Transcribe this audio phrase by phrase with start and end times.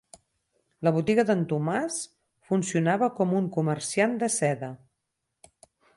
[0.87, 1.99] La botiga d'en Tomàs
[2.51, 4.71] funcionava com un comerciant de seda.